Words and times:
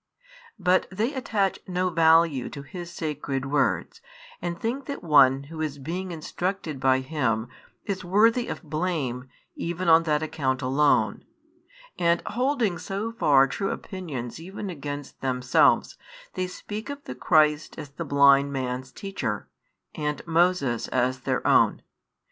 But 0.57 0.87
they 0.89 1.13
attach 1.13 1.59
no 1.67 1.91
value 1.91 2.49
to 2.49 2.63
His 2.63 2.91
sacred 2.91 3.45
words, 3.45 4.01
and 4.41 4.59
think 4.59 4.85
that 4.85 5.03
one 5.03 5.43
who 5.43 5.61
is 5.61 5.77
being 5.77 6.11
instructed 6.11 6.79
by 6.79 7.01
Him 7.01 7.49
is 7.85 8.03
worthy 8.03 8.47
of 8.47 8.63
blame 8.63 9.29
even 9.55 9.89
on 9.89 10.01
that 10.05 10.23
account 10.23 10.63
alone; 10.63 11.23
and 11.99 12.23
holding 12.25 12.79
so 12.79 13.11
far 13.11 13.45
true 13.45 13.69
opinions 13.69 14.39
even 14.39 14.71
against 14.71 15.21
themselves, 15.21 15.99
they 16.33 16.47
speak 16.47 16.89
of 16.89 17.03
the 17.03 17.13
Christ 17.13 17.77
as 17.77 17.89
the 17.89 18.03
blind 18.03 18.51
man's 18.51 18.91
teacher, 18.91 19.49
and 19.93 20.25
Moses 20.25 20.87
as 20.87 21.19
their 21.19 21.45
own. 21.45 21.83